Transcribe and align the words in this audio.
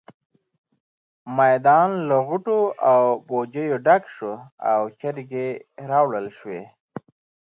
میدان 1.37 1.89
له 2.07 2.17
غوټو 2.27 2.59
او 2.91 3.01
بوجيو 3.27 3.75
ډک 3.85 4.03
شو 4.15 4.33
او 4.71 4.81
چرګې 4.99 5.47
راوړل 5.89 6.27
شوې. 6.37 6.61